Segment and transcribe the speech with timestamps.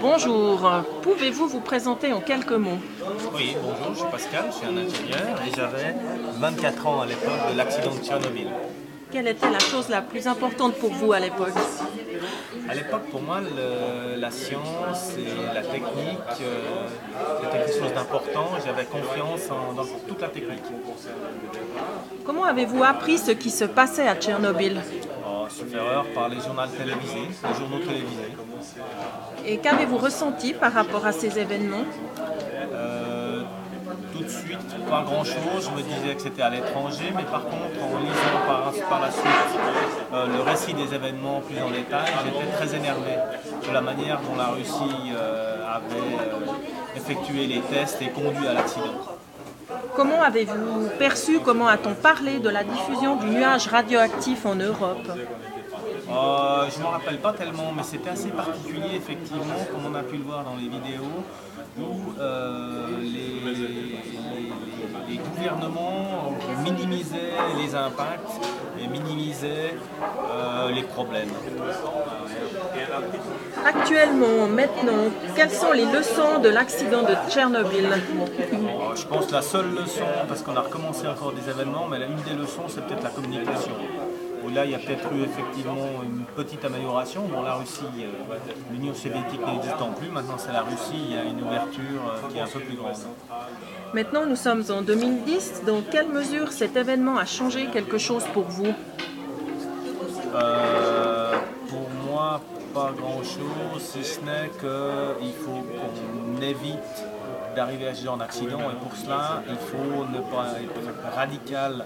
[0.00, 0.70] Bonjour,
[1.02, 2.78] pouvez-vous vous présenter en quelques mots
[3.34, 5.94] Oui, bonjour, je suis Pascal, je suis un ingénieur et j'avais
[6.38, 8.48] 24 ans à l'époque de l'accident de Tchernobyl.
[9.12, 11.52] Quelle était la chose la plus importante pour vous à l'époque
[12.68, 16.86] À l'époque, pour moi, le- la science et la technique euh,
[17.42, 18.50] était quelque chose d'important.
[18.64, 20.62] J'avais confiance en- dans toute la technique.
[22.24, 24.80] Comment avez-vous appris ce qui se passait à Tchernobyl
[26.14, 28.34] Par les journaux télévisés, les journaux télévisés.
[29.46, 31.84] Et qu'avez-vous ressenti par rapport à ces événements?
[32.72, 33.42] Euh,
[34.12, 35.70] tout de suite, pas grand-chose.
[35.70, 39.10] Je me disais que c'était à l'étranger, mais par contre, en lisant par, par la
[39.10, 39.24] suite
[40.12, 43.12] euh, le récit des événements plus en détail, j'étais très énervé
[43.66, 48.98] de la manière dont la Russie euh, avait effectué les tests et conduit à l'accident.
[49.94, 55.06] Comment avez-vous perçu, comment a-t-on parlé de la diffusion du nuage radioactif en Europe?
[56.12, 60.02] Euh, je ne m'en rappelle pas tellement, mais c'était assez particulier, effectivement, comme on a
[60.02, 61.24] pu le voir dans les vidéos,
[61.78, 64.52] où euh, les, les-
[65.08, 66.32] les gouvernements
[66.64, 67.32] minimisaient
[67.62, 68.40] les impacts
[68.80, 69.74] et minimisaient
[70.32, 71.30] euh, les problèmes.
[73.64, 75.04] Actuellement, maintenant,
[75.36, 77.88] quelles sont les leçons de l'accident de Tchernobyl?
[78.96, 82.22] Je pense que la seule leçon, parce qu'on a recommencé encore des événements, mais une
[82.22, 83.72] des leçons, c'est peut-être la communication.
[84.50, 87.22] Où là, il y a peut-être eu effectivement une petite amélioration.
[87.28, 88.36] Bon, la Russie, euh,
[88.72, 92.38] l'Union soviétique n'existant plus, maintenant c'est la Russie, il y a une ouverture euh, qui
[92.38, 92.94] est un peu plus grande.
[93.94, 95.62] Maintenant, nous sommes en 2010.
[95.66, 98.72] Dans quelle mesure cet événement a changé quelque chose pour vous?
[100.34, 101.32] Euh,
[101.68, 102.40] pour moi,
[102.74, 107.04] pas grand-chose, si ce n'est qu'il faut qu'on évite
[107.54, 111.84] d'arriver à ce genre d'accident et pour cela, il faut ne pas être radical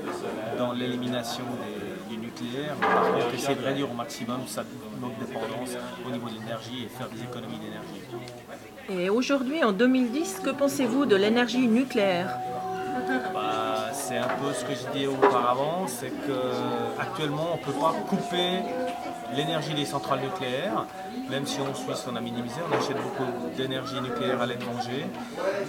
[0.59, 4.63] dans l'élimination des- du nucléaire, mais par contre essayer de réduire au maximum sa,
[5.01, 5.71] notre dépendance
[6.07, 8.03] au niveau de l'énergie et faire des économies d'énergie.
[8.91, 12.37] Et aujourd'hui, en 2010, que pensez-vous de l'énergie nucléaire?
[13.33, 17.79] Bah, c'est un peu ce que je disais auparavant, c'est que actuellement on ne peut
[17.81, 18.61] pas couper
[19.37, 20.85] l'énergie des centrales nucléaires,
[21.31, 25.07] même si en Suisse on a minimisé, on achète beaucoup d'énergie nucléaire à l'étranger,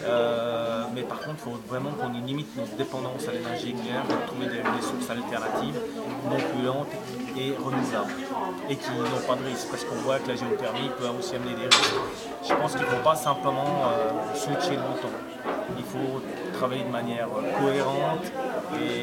[0.07, 4.47] Euh, mais par contre il faut vraiment qu'on limite notre dépendance à l'énergie nucléaire, trouver
[4.53, 5.79] des, des sources alternatives
[6.29, 6.93] non polluantes
[7.37, 8.13] et renouvelables,
[8.69, 11.55] et qui n'ont pas de risque, parce qu'on voit que la géothermie peut aussi amener
[11.61, 11.99] des risques.
[12.47, 15.13] Je pense qu'il ne faut pas simplement euh, switcher le bouton.
[15.81, 16.21] Il faut
[16.57, 18.25] travailler de manière euh, cohérente
[18.83, 18.94] et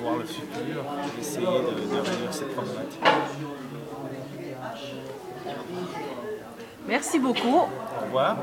[0.00, 0.84] voir le futur,
[1.18, 3.00] essayer de, de réduire cette problématique.
[6.86, 7.56] Merci beaucoup.
[7.58, 8.36] Au revoir.